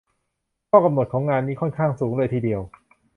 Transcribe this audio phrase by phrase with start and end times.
[0.69, 2.61] ข้อกำหนดของงานนี้ ค่อนข้างสูงเลยทีเดียว